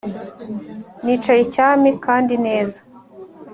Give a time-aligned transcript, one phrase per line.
[1.03, 2.79] Nicaye cyami kandi neza